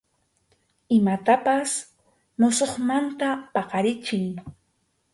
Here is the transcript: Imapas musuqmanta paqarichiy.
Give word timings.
Imapas 0.97 1.69
musuqmanta 2.39 3.29
paqarichiy. 3.53 4.27